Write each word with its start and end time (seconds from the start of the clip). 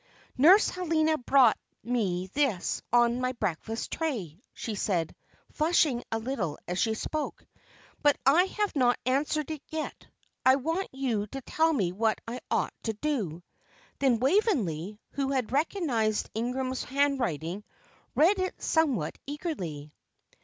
"Nurse 0.35 0.69
Helena 0.69 1.15
brought 1.15 1.59
me 1.83 2.25
this 2.33 2.81
on 2.91 3.21
my 3.21 3.33
breakfast 3.33 3.91
tray," 3.91 4.41
she 4.51 4.73
said, 4.73 5.15
flushing 5.51 6.03
a 6.11 6.17
little 6.17 6.57
as 6.67 6.79
she 6.79 6.95
spoke; 6.95 7.45
"but 8.01 8.17
I 8.25 8.45
have 8.45 8.75
not 8.75 8.97
answered 9.05 9.51
it 9.51 9.61
yet. 9.69 10.07
I 10.43 10.55
want 10.55 10.87
you 10.91 11.27
to 11.27 11.41
tell 11.41 11.71
me 11.71 11.91
what 11.91 12.17
I 12.27 12.39
ought 12.49 12.73
to 12.81 12.93
do." 12.93 13.43
Then 13.99 14.19
Waveney, 14.19 14.99
who 15.11 15.29
had 15.33 15.51
recognized 15.51 16.31
Ingram's 16.33 16.83
handwriting, 16.83 17.63
read 18.15 18.39
it 18.39 18.59
somewhat 18.59 19.19
eagerly. 19.27 19.93